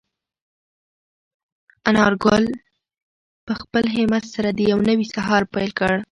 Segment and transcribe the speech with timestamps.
[1.89, 2.43] انارګل
[3.45, 5.91] په خپل همت سره د یو نوي سهار پیل وکړ.